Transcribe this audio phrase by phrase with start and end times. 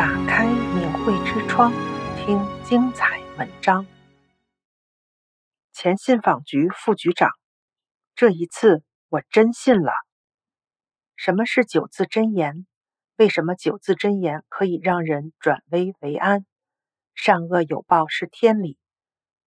[0.00, 1.70] 打开明慧之窗，
[2.16, 3.86] 听精彩文章。
[5.74, 7.28] 前信访局副局长，
[8.14, 9.92] 这一次我真信了。
[11.16, 12.66] 什么是九字真言？
[13.18, 16.46] 为什么九字真言可以让人转危为安？
[17.14, 18.78] 善恶有报是天理。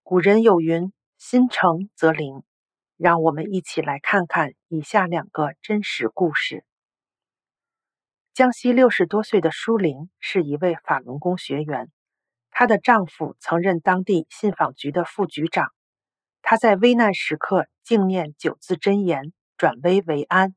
[0.04, 2.44] 古人有云：“心诚则灵。”
[2.96, 6.64] 让我们一起来看看以下两个真实故事。
[8.34, 11.92] 江西六十多岁的舒玲是一位法轮功学员，
[12.50, 15.72] 她的丈夫曾任当地信访局的副局长。
[16.42, 20.56] 她在危难时刻静念九字真言，转危为安。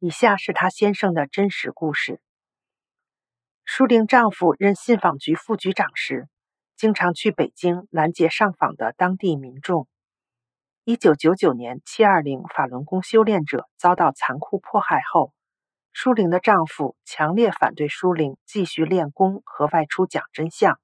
[0.00, 2.20] 以下是她先生的真实故事：
[3.64, 6.28] 舒玲丈夫任信访局副局长时，
[6.76, 9.86] 经常去北京拦截上访的当地民众。
[10.82, 15.32] 一九九九年七二零法轮功修炼者遭到残酷迫害后。
[16.00, 20.78] 舒玲的丈夫强烈反对舒玲继续练功和外出讲真相。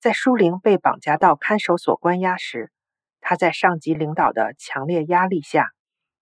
[0.00, 2.72] 在舒玲被绑架到看守所关押时，
[3.20, 5.70] 他在上级领导的强烈压力下，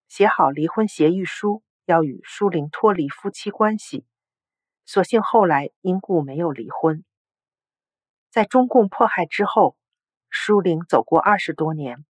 [0.07, 4.05] 写好离婚协议书，要与舒玲脱离夫妻关系。
[4.85, 7.03] 所幸后来因故没有离婚。
[8.29, 9.75] 在中共迫害之后，
[10.29, 12.05] 舒玲走过二十多年，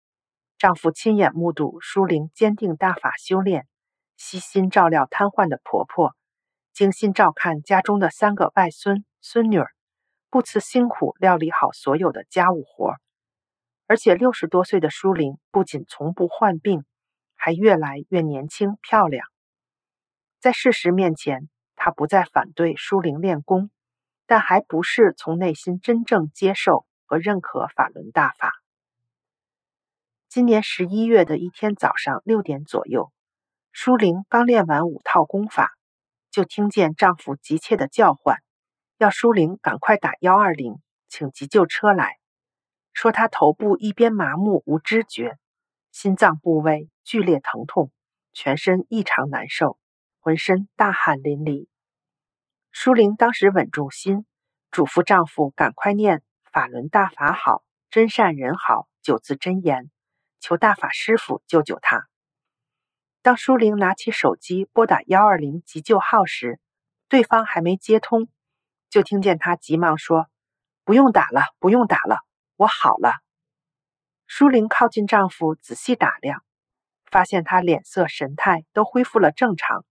[0.56, 3.68] 丈夫亲眼目睹舒玲坚定大法修炼。
[4.16, 6.14] 悉心照料瘫痪的婆婆，
[6.72, 9.72] 精心照看家中的三个外孙孙女儿，
[10.30, 12.94] 不辞辛苦料理好所有的家务活。
[13.86, 16.84] 而且六十多岁的舒玲不仅从不患病，
[17.36, 19.26] 还越来越年轻漂亮。
[20.40, 23.70] 在事实面前，她不再反对舒玲练功，
[24.26, 28.52] 但还不是从内心真正接受和认可法轮大法。
[30.28, 33.12] 今年十一月的一天早上六点左右。
[33.76, 35.72] 舒玲刚练完五套功法，
[36.30, 38.38] 就听见丈夫急切的叫唤，
[38.98, 42.18] 要舒玲赶快打幺二零，请急救车来。
[42.92, 45.38] 说她头部一边麻木无知觉，
[45.90, 47.90] 心脏部位剧烈疼痛，
[48.32, 49.76] 全身异常难受，
[50.20, 51.66] 浑身大汗淋漓。
[52.70, 54.24] 舒玲当时稳住心，
[54.70, 56.22] 嘱咐丈夫赶快念
[56.52, 59.90] “法轮大法好，真善人好”九字真言，
[60.38, 62.06] 求大法师父救救她。
[63.24, 66.60] 当舒玲拿起手机拨打幺二零急救号时，
[67.08, 68.28] 对方还没接通，
[68.90, 70.28] 就听见她急忙说
[70.84, 72.18] ：“不用打了，不用打了，
[72.56, 73.14] 我好了。”
[74.28, 76.44] 舒玲靠近丈夫仔细打量，
[77.10, 79.86] 发现他脸色神态都恢复了正常，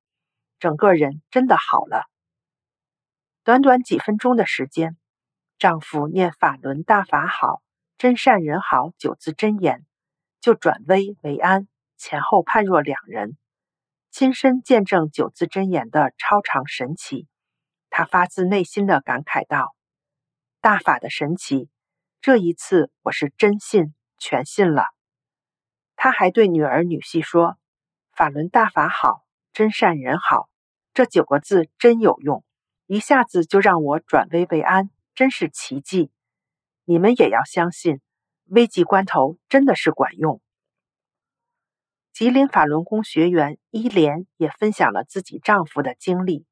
[0.60, 2.06] 整个人真的好了。
[3.44, 4.96] 短短几分钟的时间，
[5.58, 7.64] 丈夫念“法轮大法好，
[7.98, 9.88] 真善人好”九字真言，
[10.40, 11.68] 就转危为安。
[12.04, 13.38] 前后判若两人，
[14.12, 17.30] 亲身见证九字真言的超常神奇，
[17.90, 19.74] 他发自内心的感慨道
[20.60, 21.70] ：“大法的神奇，
[22.20, 24.88] 这一次我是真信，全信了。”
[25.96, 27.58] 他还对女儿女婿说
[28.12, 30.50] ：“法轮大法好，真善人好，
[30.94, 32.44] 这九个字真有用，
[32.86, 36.12] 一下子就让我转危为安，真是奇迹。
[36.84, 38.02] 你们也要相信，
[38.48, 40.42] 危急关头真的是管用。”
[42.14, 46.46] 吉林法轮功学员伊莲也分享了自己丈夫的经历，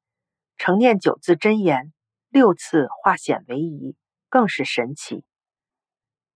[0.56, 1.92] 承念九字真言
[2.30, 3.96] 六次化险为夷，
[4.28, 5.24] 更是神奇。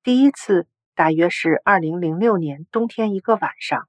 [0.05, 3.89] 第一次大约是二零零六年冬天一个晚上，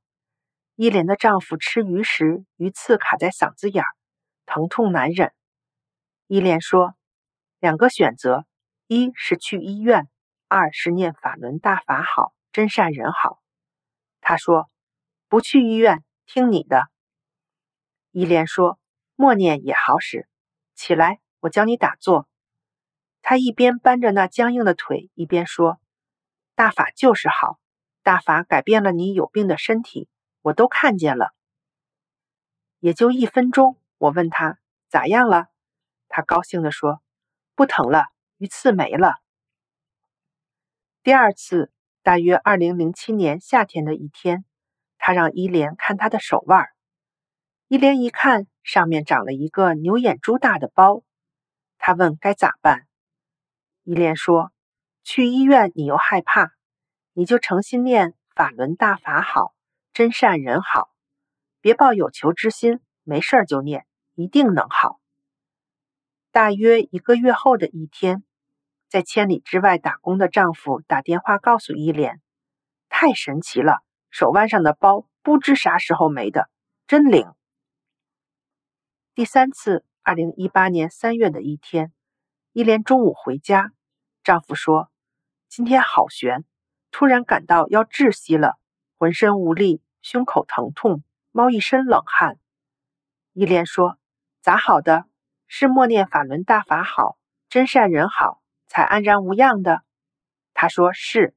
[0.76, 3.94] 伊莲的丈夫吃鱼时鱼刺卡在嗓子眼儿，
[4.48, 5.32] 疼痛难忍。
[6.26, 6.96] 伊莲说
[7.62, 8.48] ：“两个选择，
[8.88, 10.10] 一是去医院，
[10.48, 13.40] 二是念法轮大法好，真善人好。”
[14.20, 14.68] 她说。
[15.30, 16.88] 不去医院，听你的。
[18.12, 18.80] 伊莲说
[19.16, 20.28] ：“默念也好使。
[20.74, 22.28] 起来，我教你打坐。”
[23.22, 25.82] 他一边搬着那僵硬的腿，一边说
[26.56, 27.60] ：“大法就是好，
[28.04, 30.08] 大法改变了你有病的身体，
[30.42, 31.34] 我都看见了。”
[32.80, 35.50] 也就一分钟，我问他咋样了，
[36.08, 37.02] 他高兴地说
[37.54, 38.06] ：“不疼了，
[38.38, 39.16] 鱼刺没了。”
[41.04, 44.46] 第二次，大约二零零七年夏天的一天。
[45.08, 46.68] 他让伊莲看他的手腕，
[47.70, 51.02] 伊莲一看，上面长了一个牛眼珠大的包。
[51.78, 52.86] 他问该咋办？
[53.84, 54.52] 伊莲说
[55.06, 56.52] ：“去医院你又害怕，
[57.14, 59.54] 你就诚心念法轮大法好，
[59.94, 60.90] 真善人好，
[61.62, 65.00] 别抱有求之心，没事就念，一定能好。”
[66.34, 68.26] 大约一个月后的一天，
[68.90, 72.22] 在千里之外打工的丈夫打电话告诉伊莲
[72.90, 76.50] ：“太神奇了。”手腕上的包不知啥时候没的，
[76.88, 77.34] 真灵。
[79.14, 81.92] 第三次，二零一八年三月的一天，
[82.54, 83.72] 依莲中午回家，
[84.24, 84.90] 丈夫说
[85.50, 86.46] ：“今天好悬，
[86.92, 88.58] 突然感到要窒息了，
[88.98, 92.40] 浑身无力，胸口疼痛，冒一身冷汗。”
[93.34, 93.98] 依莲说
[94.42, 95.06] ：“咋好的？
[95.48, 97.18] 是默念法轮大法好，
[97.50, 99.84] 真善人好，才安然无恙的？”
[100.54, 101.36] 他说：“是。”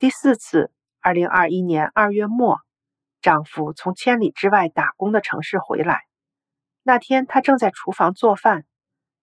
[0.00, 2.60] 第四次，二零二一年二月末，
[3.20, 6.02] 丈夫从千里之外打工的城市回来。
[6.84, 8.64] 那天他正在厨房做饭，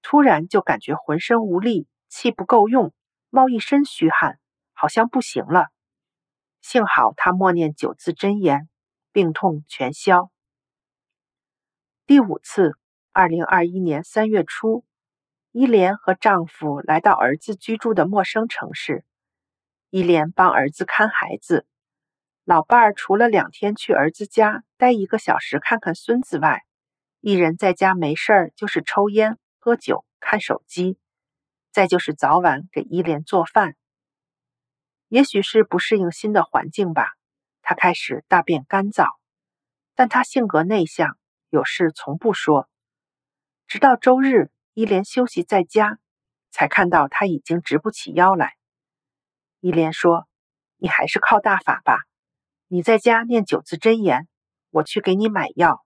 [0.02, 2.94] 突然就感觉浑身无力，气不够用，
[3.30, 4.38] 冒一身虚汗，
[4.74, 5.68] 好像不行了。
[6.60, 8.68] 幸好他默念九字真言，
[9.14, 10.30] 病痛全消。
[12.06, 12.78] 第五次，
[13.14, 14.84] 二零二一年三月初，
[15.54, 19.06] 伊莲和丈夫来到儿子居住的陌生城市，
[19.90, 21.66] 伊莲帮儿子看孩子，
[22.44, 26.64] 老伴儿除了两天去儿子家待一个小时看看孙子外，
[27.22, 30.98] 一人在家没事儿，就是抽烟、喝酒、看手机，
[31.72, 33.76] 再就是早晚给伊莲做饭。
[35.08, 37.14] 也许是不适应新的环境吧，
[37.62, 39.14] 他开始大便干燥，
[39.94, 41.18] 但他性格内向，
[41.50, 42.68] 有事从不说。
[43.66, 46.00] 直到周日，伊莲休息在家，
[46.52, 48.56] 才看到他已经直不起腰来。
[49.66, 50.28] 伊莲说
[50.78, 52.04] ：“你还是靠大法吧，
[52.68, 54.28] 你在家念九字真言，
[54.70, 55.84] 我去给你买药。”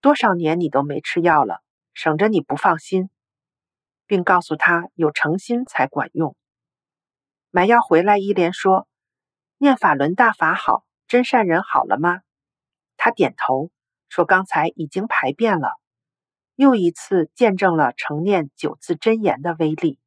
[0.00, 1.60] 多少年你都没吃药了，
[1.92, 3.10] 省着你不放心，
[4.06, 6.36] 并告诉他有诚心才管用。
[7.50, 8.86] 买药回来，伊莲说
[9.58, 12.20] ：“念法轮大法好，真善人好了吗？”
[12.96, 13.72] 他点头
[14.08, 15.70] 说：“刚才已经排便了。”
[16.54, 19.98] 又一次见证了成念九字真言的威力。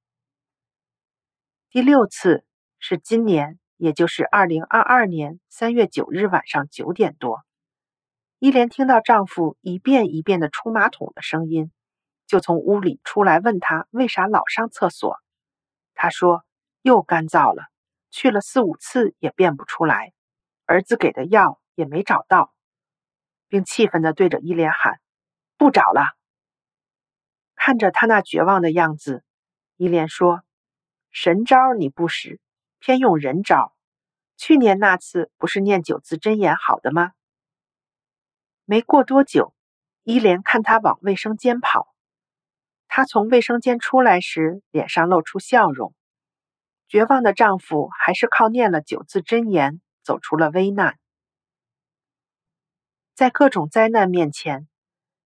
[1.70, 2.46] 第六次
[2.80, 7.44] 是今年，也就是二零二二年三月九日晚上九点多。
[8.40, 11.72] 伊莲听到丈夫一遍一遍的冲马桶的声音，
[12.28, 15.18] 就从屋里出来问他为啥老上厕所。
[15.96, 16.46] 他说
[16.84, 17.66] 又干燥了，
[18.12, 20.14] 去了四五次也便不出来，
[20.66, 22.54] 儿子给的药也没找到，
[23.48, 25.00] 并气愤地对着伊莲喊
[25.58, 26.16] ：“不找了！”
[27.56, 29.24] 看着他那绝望的样子，
[29.78, 30.44] 伊莲说
[31.10, 32.40] ：“神招你不使，
[32.80, 33.74] 偏用人招。
[34.36, 37.12] 去年那次不是念九字真言好的吗？”
[38.66, 39.54] 没过多久，
[40.04, 41.94] 伊莲看他往卫生间跑。
[42.88, 45.94] 她从卫生间出来时，脸上露出笑容。
[46.88, 50.98] 绝望的丈夫还是靠念了九字真言，走出了危难。
[53.14, 54.68] 在各种灾难面前，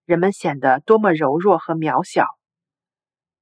[0.05, 2.25] 人们显得多么柔弱和渺小。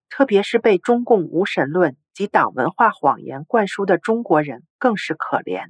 [0.10, 5.68] 特别是被中共无神论及党文化谎言灌输的中国人，更是可怜。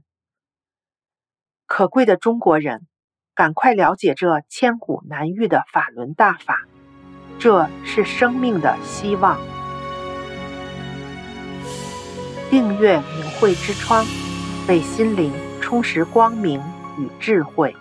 [1.65, 2.87] 可贵的中国人。
[3.35, 6.67] 赶快了解这千古难遇的法轮大法，
[7.39, 9.39] 这是生命的希望。
[12.49, 14.05] 订阅明慧之窗，
[14.67, 15.31] 为心灵
[15.61, 16.61] 充实光明
[16.97, 17.73] 与智慧。